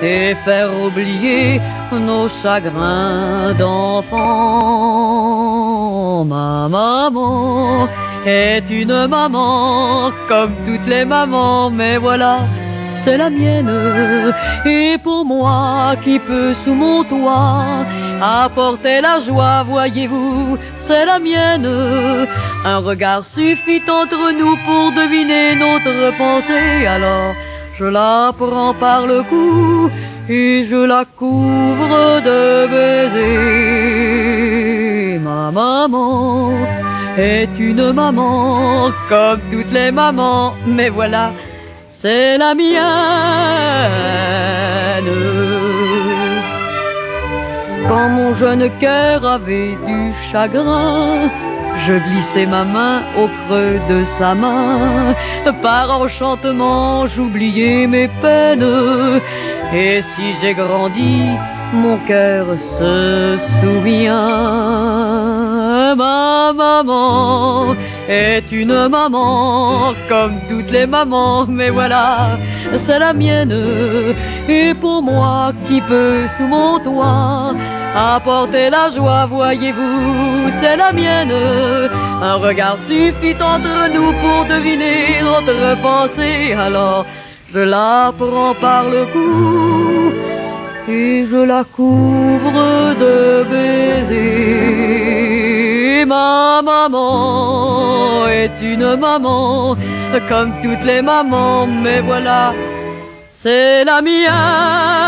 et 0.00 0.34
faire 0.44 0.70
oublier 0.86 1.60
nos 1.92 2.28
chagrins 2.28 3.52
d'enfant. 3.58 4.20
Ma 6.24 6.68
maman 6.68 7.88
est 8.24 8.70
une 8.70 9.08
maman 9.08 10.12
comme 10.28 10.54
toutes 10.64 10.86
les 10.86 11.04
mamans, 11.04 11.68
mais 11.70 11.98
voilà 11.98 12.46
c'est 12.94 13.16
la 13.16 13.30
mienne. 13.30 14.32
Et 14.64 14.96
pour 14.98 15.24
moi 15.24 15.96
qui 16.04 16.18
peut 16.18 16.54
sous 16.54 16.74
mon 16.74 17.02
toit 17.04 17.84
apporter 18.22 19.00
la 19.00 19.18
joie, 19.20 19.64
voyez-vous, 19.64 20.56
c'est 20.76 21.04
la 21.04 21.18
mienne. 21.18 21.68
Un 22.64 22.78
regard 22.78 23.26
suffit 23.26 23.82
entre 23.88 24.30
nous 24.38 24.56
pour 24.64 24.92
deviner 24.92 25.56
notre 25.56 26.16
pensée. 26.16 26.86
Alors 26.86 27.34
je 27.78 27.84
la 27.86 28.32
prends 28.38 28.74
par 28.74 29.06
le 29.06 29.22
cou 29.24 29.90
et 30.28 30.64
je 30.64 30.76
la 30.76 31.04
couvre 31.04 32.20
de 32.28 32.66
baisers. 32.72 33.22
Ma 35.18 35.50
maman 35.50 36.52
est 37.18 37.58
une 37.58 37.92
maman 37.92 38.92
comme 39.08 39.40
toutes 39.50 39.72
les 39.72 39.90
mamans, 39.90 40.54
mais 40.66 40.90
voilà 40.90 41.32
c'est 41.90 42.38
la 42.38 42.54
mienne. 42.54 42.82
Quand 47.92 48.08
mon 48.08 48.32
jeune 48.32 48.70
cœur 48.80 49.22
avait 49.26 49.76
du 49.86 50.14
chagrin, 50.30 51.28
je 51.76 51.92
glissais 51.92 52.46
ma 52.46 52.64
main 52.64 53.02
au 53.20 53.28
creux 53.40 53.78
de 53.86 54.02
sa 54.18 54.34
main. 54.34 55.14
Par 55.60 56.00
enchantement, 56.00 57.06
j'oubliais 57.06 57.86
mes 57.86 58.08
peines. 58.22 59.20
Et 59.74 60.00
si 60.00 60.22
j'ai 60.40 60.54
grandi, 60.54 61.20
mon 61.74 61.98
cœur 62.08 62.46
se 62.78 63.36
souvient. 63.60 64.24
Ma 65.94 66.54
maman 66.54 67.74
est 68.08 68.50
une 68.52 68.88
maman 68.88 69.92
comme 70.08 70.36
toutes 70.48 70.70
les 70.70 70.86
mamans, 70.86 71.44
mais 71.46 71.68
voilà, 71.68 72.38
c'est 72.78 72.98
la 72.98 73.12
mienne. 73.12 73.54
Et 74.48 74.72
pour 74.72 75.02
moi 75.02 75.52
qui 75.68 75.82
peut 75.82 76.26
sous 76.26 76.46
mon 76.46 76.78
toit 76.78 77.52
apporter 77.94 78.70
la 78.70 78.88
joie, 78.88 79.26
voyez-vous, 79.26 80.50
c'est 80.50 80.76
la 80.76 80.92
mienne. 80.92 81.32
Un 82.22 82.34
regard 82.34 82.78
suffit 82.78 83.36
entre 83.42 83.88
nous 83.92 84.12
pour 84.22 84.44
deviner 84.46 85.20
notre 85.22 85.76
pensée, 85.82 86.54
alors 86.54 87.04
je 87.52 87.60
la 87.60 88.12
prends 88.16 88.54
par 88.54 88.84
le 88.84 89.04
cou 89.06 90.12
et 90.88 91.26
je 91.30 91.36
la 91.36 91.64
couvre 91.64 92.94
de 93.02 93.44
baisers. 93.50 94.52
Ma 96.06 96.62
maman 96.62 98.26
est 98.28 98.60
une 98.62 98.96
maman 98.96 99.76
comme 100.28 100.52
toutes 100.62 100.84
les 100.84 101.02
mamans, 101.02 101.66
mais 101.66 102.00
voilà, 102.00 102.52
c'est 103.32 103.84
la 103.84 104.02
mienne. 104.02 105.01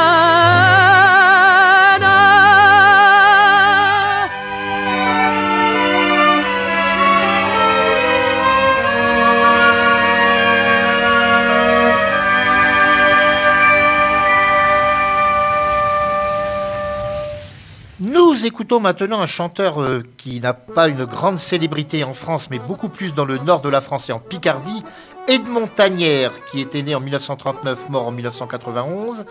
Nous 18.44 18.48
écoutons 18.48 18.78
maintenant 18.78 19.22
un 19.22 19.26
chanteur 19.26 19.80
euh, 19.80 20.02
qui 20.18 20.38
n'a 20.38 20.52
pas 20.52 20.88
une 20.88 21.06
grande 21.06 21.38
célébrité 21.38 22.04
en 22.04 22.12
France, 22.12 22.48
mais 22.50 22.58
beaucoup 22.58 22.90
plus 22.90 23.14
dans 23.14 23.24
le 23.24 23.38
nord 23.38 23.62
de 23.62 23.70
la 23.70 23.80
France 23.80 24.10
et 24.10 24.12
en 24.12 24.18
Picardie, 24.18 24.82
Edmond 25.28 25.66
Tagnère, 25.66 26.30
qui 26.44 26.60
était 26.60 26.82
né 26.82 26.94
en 26.94 27.00
1939, 27.00 27.88
mort 27.88 28.06
en 28.06 28.10
1991. 28.10 29.24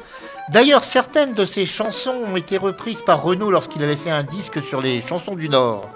D'ailleurs, 0.49 0.83
certaines 0.83 1.35
de 1.35 1.45
ses 1.45 1.67
chansons 1.67 2.23
ont 2.25 2.35
été 2.35 2.57
reprises 2.57 3.03
par 3.03 3.21
Renaud 3.21 3.51
lorsqu'il 3.51 3.83
avait 3.83 3.97
fait 3.97 4.09
un 4.09 4.23
disque 4.23 4.63
sur 4.63 4.81
les 4.81 4.99
chansons 5.01 5.35
du 5.35 5.47
Nord. 5.47 5.87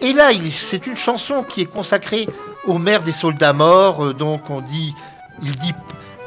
Et 0.00 0.12
là, 0.12 0.28
c'est 0.50 0.86
une 0.86 0.96
chanson 0.96 1.44
qui 1.44 1.62
est 1.62 1.72
consacrée 1.72 2.28
aux 2.66 2.76
mères 2.76 3.02
des 3.02 3.12
soldats 3.12 3.54
morts. 3.54 4.04
Euh, 4.04 4.12
donc, 4.12 4.50
on 4.50 4.60
dit, 4.60 4.94
il 5.42 5.56
dit, 5.56 5.72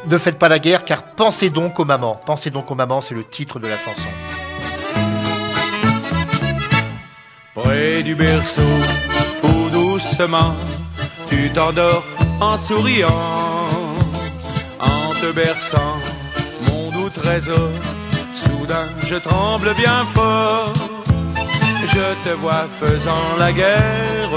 ne 0.08 0.18
faites 0.18 0.40
pas 0.40 0.50
la 0.50 0.58
guerre, 0.58 0.86
car 0.86 1.04
pensez 1.04 1.52
donc 1.52 1.80
aux 1.80 1.86
mamans. 1.86 2.20
Pensez 2.26 2.50
donc 2.50 2.72
aux 2.72 2.76
mamans, 2.76 3.02
c'est 3.02 3.14
le 3.14 3.26
titre 3.26 3.60
de 3.60 3.68
la 3.68 3.78
chanson. 3.78 4.10
Près 7.66 8.04
du 8.04 8.16
berceau 8.16 8.74
où 9.44 9.70
doucement 9.70 10.54
tu 11.30 11.50
t'endors 11.52 12.04
en 12.40 12.58
souriant, 12.58 13.30
en 14.80 15.06
te 15.22 15.30
berçant, 15.44 15.96
mon 16.68 16.92
doux 16.92 17.10
trésor. 17.10 17.72
Soudain 18.34 18.88
je 19.10 19.16
tremble 19.16 19.74
bien 19.76 20.00
fort, 20.14 20.74
je 21.94 22.08
te 22.26 22.34
vois 22.42 22.68
faisant 22.82 23.28
la 23.40 23.52
guerre, 23.52 24.36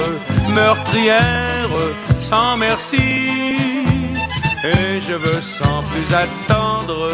meurtrière, 0.49 1.75
sans 2.21 2.57
merci. 2.57 3.09
Et 4.73 5.01
je 5.01 5.13
veux 5.13 5.41
sans 5.41 5.83
plus 5.91 6.09
attendre 6.15 7.11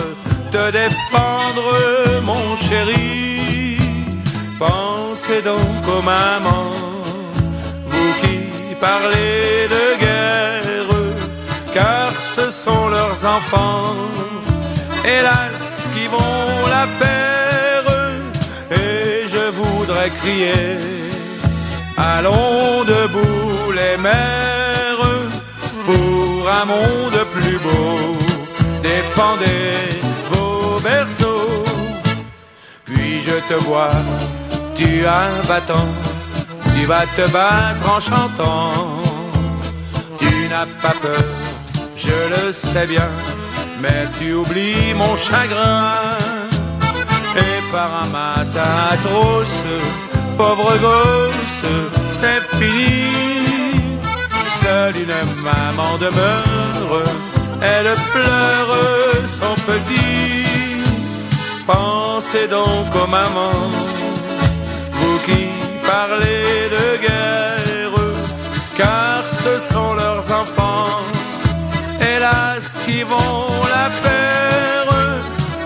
te 0.50 0.70
défendre, 0.70 1.68
mon 2.22 2.44
chéri. 2.57 3.79
Pensez 5.26 5.40
donc 5.40 5.88
aux 5.88 6.02
mamans, 6.02 6.74
vous 7.87 8.12
qui 8.20 8.74
parlez 8.78 9.68
de 9.74 9.98
guerre, 9.98 10.96
car 11.72 12.12
ce 12.20 12.50
sont 12.50 12.88
leurs 12.88 13.24
enfants, 13.24 13.94
hélas, 15.02 15.88
qui 15.94 16.08
vont 16.08 16.66
la 16.68 16.87
faire. 17.00 17.84
Et 18.70 19.26
je 19.28 19.50
voudrais 19.50 20.10
crier, 20.10 20.78
allons 21.96 22.84
debout 22.84 23.72
les 23.72 23.96
mères, 23.96 25.08
pour 25.87 26.50
un 26.50 26.66
monde 26.66 27.18
plus 27.32 27.58
beau, 27.58 28.12
défendez 28.82 29.88
vos 30.32 30.78
berceaux. 30.80 31.64
Puis 32.84 33.22
je 33.22 33.37
te 33.48 33.54
vois 33.64 33.92
tu 34.74 35.06
as 35.06 35.22
un 35.22 35.46
bâton, 35.46 35.87
tu 36.74 36.87
vas 36.87 37.06
te 37.16 37.30
battre 37.30 37.84
en 37.96 38.00
chantant. 38.00 38.72
Tu 40.18 40.48
n'as 40.48 40.66
pas 40.82 40.94
peur, 41.00 41.24
je 41.96 42.16
le 42.32 42.52
sais 42.52 42.87
bien, 42.87 43.08
mais 43.80 44.06
tu 44.18 44.32
oublies 44.34 44.94
mon 44.94 45.16
chagrin. 45.16 45.92
Et 47.37 47.72
par 47.72 47.90
un 48.04 48.08
matin 48.08 48.72
atroce, 48.92 49.64
pauvre 50.37 50.76
gosse, 50.78 51.72
c'est 52.12 52.42
fini. 52.58 53.08
Seule 54.62 54.96
une 54.96 55.42
maman 55.42 55.98
demeure, 55.98 57.02
elle 57.60 57.94
pleure 58.12 58.76
son 59.26 59.54
petit. 59.70 60.44
Pensez 61.66 62.46
donc 62.48 62.94
aux 62.94 63.06
mamans 63.06 63.93
qui 65.94 66.00
parlez 66.00 66.68
de 66.76 66.87
guerre, 67.00 68.00
car 68.76 69.22
ce 69.30 69.59
sont 69.59 69.94
leurs 69.94 70.26
enfants, 70.42 71.02
hélas, 72.00 72.83
qui 72.87 73.02
vont 73.02 73.48
la 73.74 73.87
faire? 74.02 74.88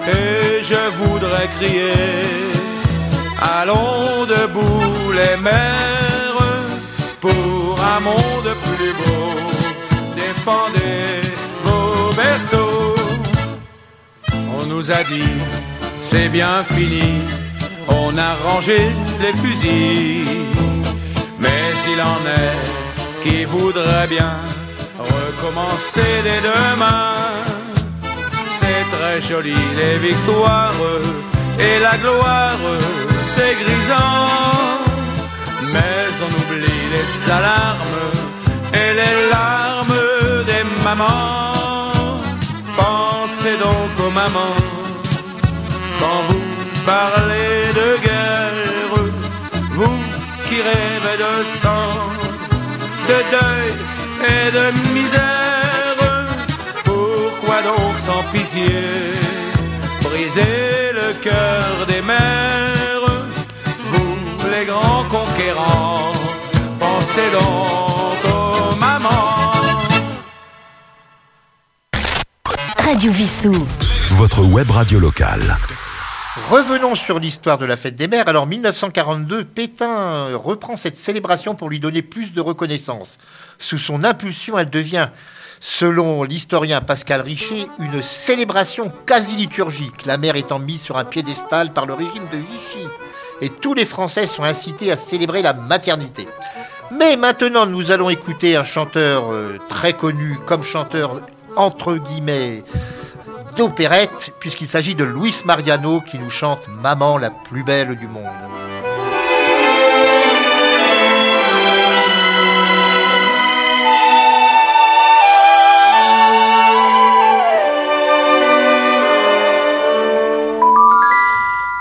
Et 0.09 0.62
je 0.62 0.83
voudrais 1.01 1.49
crier, 1.59 1.93
allons 3.61 4.27
debout 4.27 5.12
les 5.12 5.37
mères, 5.43 6.43
pour 7.21 7.77
un 7.95 8.01
monde 8.01 8.51
plus 8.67 8.93
beau, 9.01 9.29
défendez 10.14 11.21
vos 11.64 12.12
berceaux. 12.23 12.95
On 14.59 14.67
nous 14.67 14.91
a 14.91 15.03
dit, 15.05 15.35
c'est 16.03 16.29
bien 16.29 16.64
fini 16.64 17.23
on 17.88 18.16
a 18.16 18.35
rangé 18.46 18.79
les 19.20 19.33
fusils. 19.42 20.29
Mais 21.38 21.72
il 21.92 22.01
en 22.01 22.22
est 22.42 22.59
qui 23.22 23.44
voudrait 23.44 24.07
bien 24.07 24.35
recommencer 24.98 26.11
dès 26.24 26.40
demain. 26.40 27.14
C'est 28.59 28.85
très 28.96 29.20
joli 29.20 29.61
les 29.77 29.98
victoires 29.98 30.83
et 31.59 31.79
la 31.81 31.96
gloire, 31.96 32.62
c'est 33.35 33.55
grisant. 33.62 34.79
Mais 35.72 36.07
on 36.24 36.31
oublie 36.40 36.85
les 36.94 37.31
alarmes 37.31 38.01
et 38.72 38.90
les 39.01 39.31
larmes 39.31 40.01
des 40.46 40.64
mamans. 40.85 42.18
Pensez 42.77 43.57
donc 43.59 44.07
aux 44.07 44.11
mamans 44.11 44.57
quand 45.98 46.20
vous 46.29 46.58
parler 46.94 47.59
de 47.81 47.88
guerre, 48.07 49.05
vous 49.77 50.01
qui 50.46 50.59
rêvez 50.70 51.16
de 51.27 51.35
sang, 51.61 51.92
de 53.11 53.18
deuil 53.37 53.70
et 54.35 54.46
de 54.59 54.66
misère, 54.96 55.98
pourquoi 56.88 57.59
donc 57.70 57.94
sans 58.07 58.22
pitié 58.33 58.74
briser 60.07 60.92
le 61.01 61.09
cœur 61.27 61.72
des 61.92 62.03
mères, 62.12 63.11
vous 63.90 64.16
les 64.53 64.64
grands 64.70 65.05
conquérants, 65.16 66.12
pensez 66.85 67.29
donc 67.38 68.18
aux 68.35 68.74
mamans. 68.77 69.53
Radio 72.87 73.11
Vissou. 73.12 73.55
Votre 74.22 74.42
web 74.42 74.70
radio 74.70 74.98
locale. 74.98 75.59
Revenons 76.46 76.94
sur 76.94 77.18
l'histoire 77.18 77.59
de 77.59 77.66
la 77.66 77.77
fête 77.77 77.94
des 77.94 78.09
mères. 78.09 78.27
Alors 78.27 78.46
1942, 78.46 79.44
Pétain 79.44 80.35
reprend 80.35 80.77
cette 80.77 80.96
célébration 80.96 81.55
pour 81.55 81.68
lui 81.68 81.79
donner 81.79 82.01
plus 82.01 82.33
de 82.33 82.40
reconnaissance. 82.40 83.18
Sous 83.59 83.77
son 83.77 84.03
impulsion, 84.03 84.59
elle 84.59 84.70
devient, 84.70 85.09
selon 85.61 86.22
l'historien 86.22 86.81
Pascal 86.81 87.20
Richer, 87.20 87.66
une 87.79 88.03
célébration 88.03 88.90
quasi 89.05 89.37
liturgique, 89.37 90.07
la 90.07 90.16
mère 90.16 90.37
étant 90.37 90.59
mise 90.59 90.81
sur 90.81 90.96
un 90.96 91.05
piédestal 91.05 91.74
par 91.74 91.85
le 91.85 91.92
régime 91.92 92.27
de 92.33 92.38
Vichy. 92.38 92.87
Et 93.42 93.51
tous 93.51 93.74
les 93.74 93.85
Français 93.85 94.27
sont 94.27 94.44
incités 94.44 94.90
à 94.90 94.96
célébrer 94.96 95.42
la 95.42 95.53
maternité. 95.53 96.27
Mais 96.90 97.16
maintenant, 97.16 97.66
nous 97.66 97.90
allons 97.90 98.09
écouter 98.09 98.57
un 98.57 98.64
chanteur 98.64 99.31
euh, 99.31 99.59
très 99.68 99.92
connu 99.92 100.38
comme 100.46 100.62
chanteur 100.62 101.20
entre 101.57 101.96
guillemets 101.96 102.64
d'opérette, 103.59 104.33
puisqu'il 104.38 104.68
s'agit 104.68 104.94
de 104.94 105.03
Luis 105.03 105.42
Mariano 105.44 106.01
qui 106.01 106.16
nous 106.18 106.31
chante 106.31 106.61
Maman 106.68 107.18
la 107.18 107.31
plus 107.31 107.64
belle 107.64 107.97
du 107.97 108.07
monde. 108.07 108.25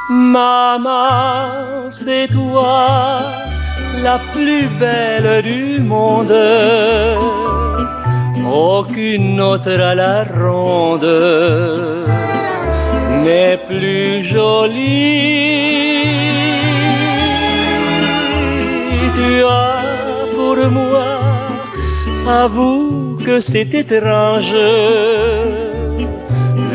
Maman, 0.09 1.91
c'est 1.91 2.27
toi 2.27 3.21
la 4.01 4.19
plus 4.33 4.67
belle 4.67 5.43
du 5.43 5.79
monde 5.79 6.33
aucune 8.51 9.39
autre 9.41 9.79
à 9.79 9.95
la 9.95 10.23
ronde 10.23 11.05
n'est 13.23 13.59
plus 13.67 14.23
jolie. 14.23 15.67
Tu 19.15 19.43
as 19.43 19.77
pour 20.35 20.57
moi, 20.69 21.19
avoue 22.27 23.17
que 23.25 23.41
c'est 23.41 23.73
étrange, 23.73 24.53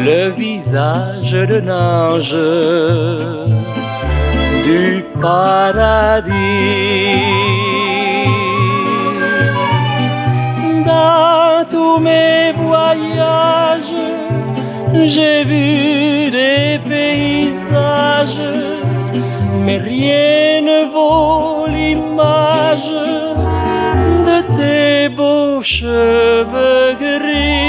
le 0.09 0.31
visage 0.31 1.33
d'un 1.49 1.69
ange 1.69 2.37
du 4.67 5.05
paradis. 5.21 6.33
Tous 11.73 11.99
mes 11.99 12.53
voyages, 12.53 13.99
j'ai 15.15 15.45
vu 15.45 16.31
des 16.31 16.79
paysages, 16.89 18.51
mais 19.65 19.79
rien 19.79 20.61
ne 20.71 20.81
vaut 20.95 21.67
l'image 21.67 22.93
de 24.29 24.39
tes 24.59 25.09
beaux 25.09 25.63
cheveux 25.63 26.89
gris. 27.05 27.63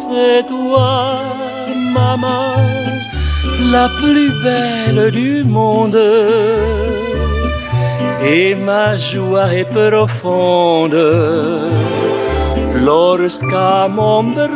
C'est 0.00 0.42
toi, 0.48 1.20
maman, 1.98 2.54
la 3.74 3.86
plus 4.00 4.30
belle 4.42 5.10
du 5.10 5.44
monde 5.44 5.98
et 8.22 8.54
ma 8.54 8.96
joie 8.96 9.54
est 9.54 9.64
profonde 9.64 10.98
lorsqu'à 12.84 13.88
mon 13.88 14.24
bras, 14.24 14.54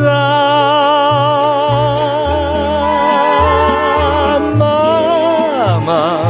maman, 4.56 6.20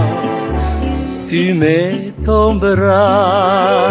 tu 1.29 1.55
mets 1.55 2.13
ton 2.25 2.55
bras. 2.55 3.89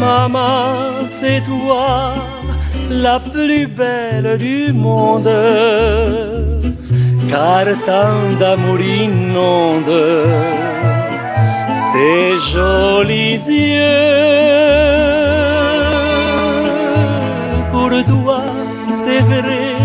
Maman, 0.00 1.06
c'est 1.08 1.42
toi 1.44 2.14
la 2.90 3.20
plus 3.20 3.66
belle 3.66 4.38
du 4.38 4.72
monde 4.72 5.28
car 7.30 7.66
tant 7.86 8.38
d'amour 8.40 8.80
inonde 8.80 10.02
tes 11.92 12.30
jolis 12.52 13.44
yeux. 13.48 14.18
Pour 17.72 17.90
toi, 18.12 18.42
c'est 18.86 19.20
vrai, 19.20 19.76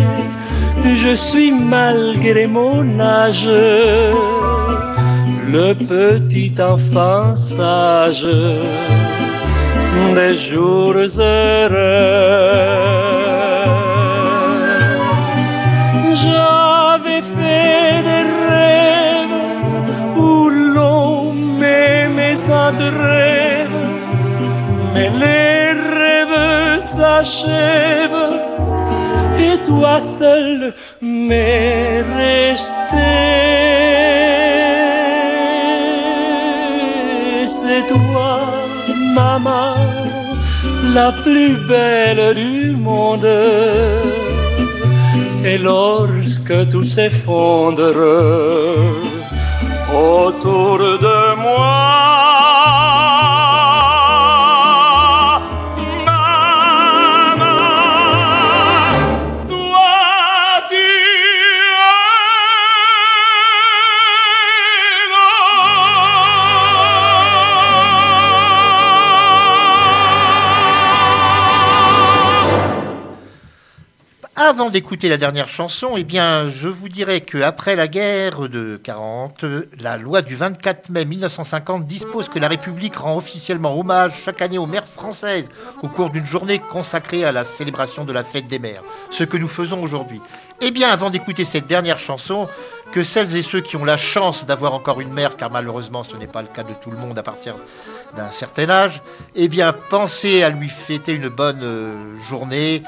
je 1.04 1.16
suis 1.16 1.52
malgré 1.52 2.48
mon 2.48 3.00
âge 3.00 3.50
le 5.56 5.74
petit 5.76 6.54
enfant 6.60 7.36
sage 7.36 8.28
des 10.16 10.36
jours 10.38 10.96
heureux. 11.18 13.13
De 22.48 22.90
rêve, 23.08 23.70
mais 24.94 25.10
les 25.10 25.72
rêves 26.00 26.82
s'achèvent 26.82 28.34
et 29.40 29.58
toi 29.66 30.00
seul 30.02 30.74
m'es 31.02 32.04
resté. 32.18 32.74
C'est 37.48 37.86
toi, 37.88 38.40
maman, 39.16 39.76
la 40.94 41.14
plus 41.24 41.56
belle 41.70 42.36
du 42.36 42.72
monde. 42.72 43.26
Et 45.46 45.58
lorsque 45.58 46.70
tout 46.72 46.86
s'effondre 46.86 47.96
autour 49.94 50.78
de 50.78 51.36
moi, 51.42 51.83
Avant 74.64 74.72
d'écouter 74.72 75.10
la 75.10 75.18
dernière 75.18 75.50
chanson, 75.50 75.96
eh 75.98 76.06
bien, 76.06 76.48
je 76.48 76.70
vous 76.70 76.88
dirais 76.88 77.20
qu'après 77.20 77.76
la 77.76 77.90
guerre 77.90 78.48
de 78.48 78.80
40, 78.82 79.44
la 79.82 79.98
loi 79.98 80.22
du 80.22 80.38
24 80.38 80.90
mai 80.90 81.04
1950 81.04 81.86
dispose 81.86 82.30
que 82.30 82.40
la 82.40 82.48
République 82.48 82.96
rend 82.96 83.18
officiellement 83.18 83.78
hommage 83.78 84.22
chaque 84.24 84.42
année 84.42 84.58
aux 84.58 84.66
mères 84.66 84.88
françaises 84.88 85.50
au 85.82 85.90
cours 85.90 86.12
d'une 86.12 86.24
journée 86.24 86.60
consacrée 86.60 87.26
à 87.26 87.34
la 87.34 87.44
célébration 87.44 88.06
de 88.06 88.14
la 88.14 88.24
fête 88.24 88.48
des 88.48 88.58
mères, 88.58 88.84
ce 89.10 89.26
que 89.26 89.36
nous 89.36 89.50
faisons 89.50 89.84
aujourd'hui. 89.84 90.22
Eh 90.62 90.72
bien, 90.72 90.88
avant 90.92 91.10
d'écouter 91.10 91.44
cette 91.44 91.68
dernière 91.68 92.00
chanson, 92.00 92.48
que 92.94 93.04
celles 93.04 93.36
et 93.36 93.42
ceux 93.42 93.60
qui 93.60 93.76
ont 93.76 93.84
la 93.84 93.98
chance 93.98 94.46
d'avoir 94.46 94.74
encore 94.74 95.02
une 95.02 95.12
mère, 95.12 95.36
car 95.36 95.52
malheureusement 95.52 96.04
ce 96.04 96.16
n'est 96.16 96.28
pas 96.28 96.42
le 96.42 96.48
cas 96.48 96.64
de 96.64 96.74
tout 96.82 96.90
le 96.90 96.98
monde 96.98 97.20
à 97.20 97.24
partir 97.24 97.56
d'un 98.16 98.30
certain 98.30 98.70
âge, 98.70 99.02
eh 99.36 99.50
bien, 99.50 99.74
pensez 99.74 100.42
à 100.42 100.50
lui 100.50 100.70
fêter 100.70 101.12
une 101.12 101.28
bonne 101.28 101.64
euh, 101.64 102.18
journée, 102.30 102.84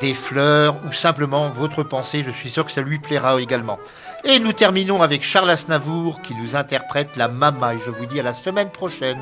des 0.00 0.14
fleurs 0.14 0.76
ou 0.88 0.92
simplement 0.92 1.50
votre 1.50 1.82
pensée. 1.82 2.24
Je 2.26 2.30
suis 2.32 2.50
sûr 2.50 2.64
que 2.64 2.72
ça 2.72 2.82
lui 2.82 2.98
plaira 2.98 3.40
également. 3.40 3.78
Et 4.24 4.38
nous 4.38 4.52
terminons 4.52 5.02
avec 5.02 5.22
Charles 5.22 5.50
Aznavour 5.50 6.20
qui 6.22 6.34
nous 6.34 6.56
interprète 6.56 7.16
la 7.16 7.28
Mama. 7.28 7.74
Et 7.74 7.78
je 7.84 7.90
vous 7.90 8.06
dis 8.06 8.20
à 8.20 8.22
la 8.22 8.32
semaine 8.32 8.70
prochaine. 8.70 9.18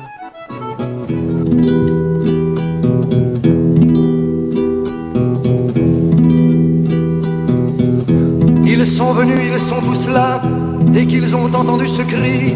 Ils 8.65 8.87
sont 8.87 9.13
venus, 9.13 9.39
ils 9.53 9.59
sont 9.59 9.81
tous 9.81 10.09
là. 10.09 10.41
Dès 10.87 11.05
qu'ils 11.05 11.35
ont 11.35 11.45
entendu 11.53 11.87
ce 11.87 12.01
cri, 12.01 12.53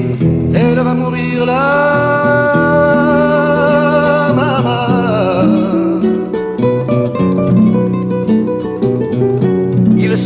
elle 0.54 0.76
va 0.76 0.94
mourir 0.94 1.46
là. 1.46 3.17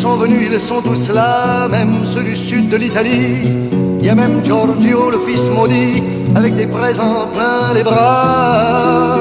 Sont 0.02 0.16
venus, 0.16 0.50
ils 0.52 0.60
sont 0.60 0.82
tous 0.82 1.12
là, 1.12 1.68
même 1.68 2.06
ceux 2.06 2.24
du 2.24 2.36
sud 2.36 2.70
de 2.70 2.76
l'Italie. 2.76 3.44
Il 4.00 4.04
y 4.04 4.10
a 4.10 4.16
même 4.16 4.44
Giorgio, 4.44 5.12
le 5.12 5.20
fils 5.20 5.48
maudit, 5.52 6.02
avec 6.36 6.56
des 6.56 6.66
présents 6.66 7.28
plein 7.36 7.72
les 7.76 7.84
bras. 7.84 9.20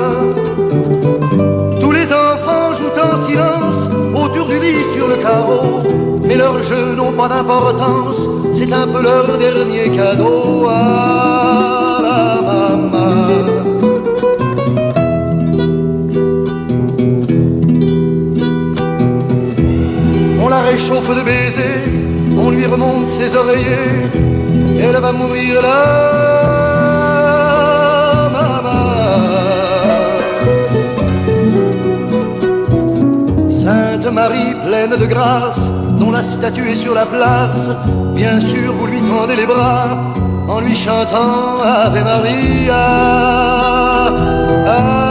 Tous 1.82 1.92
les 1.92 2.10
enfants 2.10 2.72
jouent 2.78 2.98
en 3.12 3.16
silence 3.28 3.90
autour 4.14 4.46
du 4.48 4.58
lit 4.58 4.82
sur 4.94 5.06
le 5.06 5.16
carreau, 5.16 5.82
mais 6.26 6.36
leurs 6.36 6.62
jeux 6.62 6.94
n'ont 6.96 7.12
pas 7.12 7.28
d'importance, 7.28 8.26
c'est 8.54 8.72
un 8.72 8.86
peu 8.88 9.02
leur 9.02 9.36
dernier 9.36 9.90
cadeau 9.90 10.66
à 10.66 11.98
la. 12.02 13.69
réchauffe 20.80 21.14
de 21.14 21.22
baisers, 21.22 21.88
on 22.36 22.50
lui 22.50 22.66
remonte 22.66 23.08
ses 23.08 23.34
oreillers, 23.34 24.08
elle 24.80 24.96
va 24.96 25.12
mourir 25.12 25.60
là. 25.60 25.84
Maman. 28.32 28.80
Sainte 33.50 34.10
Marie 34.12 34.54
pleine 34.66 34.96
de 34.96 35.06
grâce, 35.06 35.70
dont 35.98 36.10
la 36.10 36.22
statue 36.22 36.70
est 36.70 36.76
sur 36.76 36.94
la 36.94 37.06
place, 37.06 37.70
bien 38.14 38.40
sûr 38.40 38.72
vous 38.72 38.86
lui 38.86 39.02
tendez 39.02 39.36
les 39.36 39.46
bras 39.46 39.88
en 40.48 40.60
lui 40.60 40.74
chantant 40.74 41.60
Ave 41.62 42.02
Maria. 42.02 42.86
Ave 44.66 45.09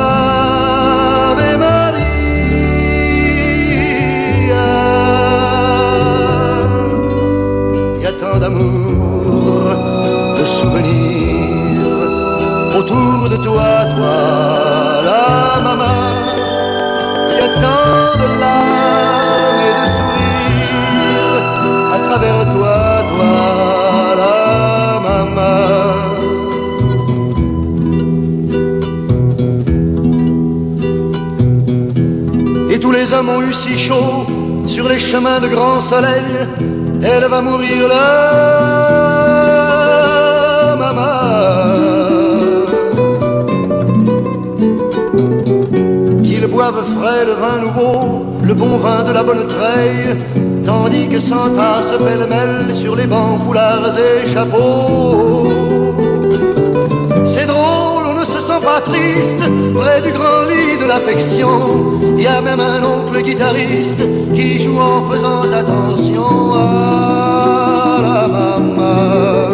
de 8.50 10.46
souvenirs 10.46 11.50
autour 12.78 13.30
de 13.30 13.38
toi, 13.38 13.86
toi, 13.96 14.18
la 15.10 15.62
maman. 15.68 16.00
Il 17.30 17.36
y 17.38 17.42
a 17.42 17.50
tant 17.64 18.18
de 18.22 18.28
larmes 18.40 19.62
et 19.68 19.74
de 19.80 19.86
sourires 19.98 21.46
à 21.96 21.98
travers 22.08 22.40
toi, 22.54 22.78
toi, 23.12 23.44
la 24.22 24.40
maman. 25.08 25.56
Et 32.72 32.78
tous 32.80 32.92
les 32.92 33.14
hommes 33.14 33.30
ont 33.30 33.42
eu 33.42 33.54
si 33.54 33.78
chaud 33.78 34.26
sur 34.66 34.88
les 34.88 35.00
chemins 35.00 35.40
de 35.40 35.48
grand 35.48 35.80
soleil. 35.82 36.48
Elle 37.02 37.26
va 37.30 37.42
mourir 37.42 37.88
là, 37.88 37.96
maman. 40.78 41.02
Qu'ils 46.24 46.48
boivent 46.48 46.84
frais 46.84 47.26
le 47.26 47.34
vin 47.34 47.60
nouveau, 47.62 48.26
le 48.44 48.54
bon 48.54 48.78
vin 48.78 49.04
de 49.06 49.14
la 49.14 49.24
bonne 49.24 49.48
treille, 49.48 50.18
tandis 50.66 51.08
que 51.08 51.20
s'entassent 51.20 51.94
pêle-mêle 51.98 52.74
sur 52.74 52.96
les 52.96 53.08
bancs, 53.08 53.42
foulards 53.44 53.98
et 53.98 54.28
chapeaux. 54.28 55.48
C'est 57.24 57.46
drôle, 57.46 57.99
pas 58.62 58.82
triste 58.82 59.44
près 59.74 60.02
du 60.02 60.12
grand 60.12 60.44
lit 60.50 60.78
de 60.82 60.86
l'affection. 60.86 61.50
Il 62.18 62.24
y 62.24 62.28
a 62.28 62.42
même 62.42 62.60
un 62.60 62.84
oncle 62.84 63.22
guitariste 63.22 64.02
qui 64.36 64.60
joue 64.60 64.80
en 64.80 65.10
faisant 65.10 65.44
attention 65.52 66.54
à 66.54 68.00
la 68.02 68.28
maman. 68.28 69.50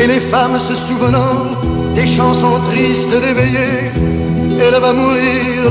Et 0.00 0.06
les 0.06 0.20
femmes 0.20 0.58
se 0.58 0.74
souvenant 0.74 1.36
des 1.94 2.06
chansons 2.06 2.58
tristes 2.70 3.10
d'éveillé, 3.10 3.90
elle 4.60 4.80
va 4.80 4.92
mourir 4.92 5.70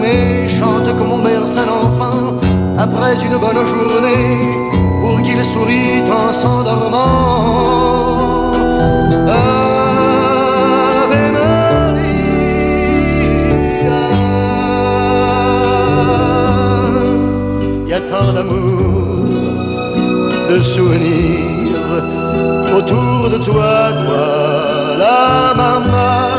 fermés, 0.00 0.48
chante 0.48 0.96
comme 0.98 1.12
on 1.12 1.18
berce 1.18 1.56
un 1.56 1.68
enfant 1.68 2.38
après 2.78 3.14
une 3.24 3.36
bonne 3.38 3.66
journée 3.66 4.70
pour 5.00 5.20
qu'il 5.22 5.44
sourit 5.44 6.02
en 6.10 6.32
s'endormant. 6.32 7.00
Ave 9.28 9.72
Maria. 11.32 12.00
Y 17.86 17.92
a 17.92 18.00
tant 18.00 18.32
d'amour, 18.32 19.32
de 20.50 20.60
souvenirs 20.60 21.90
autour 22.76 23.30
de 23.30 23.38
toi, 23.44 23.92
toi, 24.04 24.26
la 24.98 25.54
maman. 25.56 26.29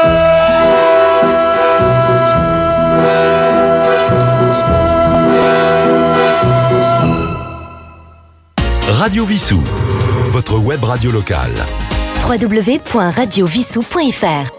Radio 8.89 9.25
Vissou, 9.25 9.63
votre 10.35 10.59
web 10.59 10.83
radio 10.83 11.13
locale. 11.13 11.55
www.radiovissou.fr 12.27 14.54